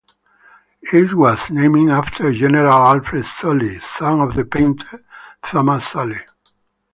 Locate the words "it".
0.91-1.13